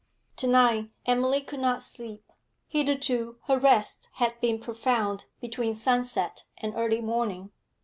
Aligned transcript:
To 0.37 0.47
night 0.47 0.89
Emily 1.05 1.41
could 1.41 1.59
not 1.59 1.83
sleep; 1.83 2.23
hitherto 2.67 3.37
her 3.43 3.59
rest 3.59 4.09
had 4.13 4.41
been 4.41 4.57
profound 4.59 5.25
between 5.39 5.75
sunset 5.75 6.41
and 6.57 6.73
early 6.75 7.01
morning. 7.01 7.51